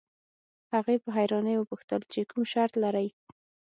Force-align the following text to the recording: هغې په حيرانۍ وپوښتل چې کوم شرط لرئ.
هغې 0.73 0.95
په 1.03 1.09
حيرانۍ 1.17 1.55
وپوښتل 1.57 2.01
چې 2.11 2.19
کوم 2.29 2.43
شرط 2.51 2.73
لرئ. 2.83 3.07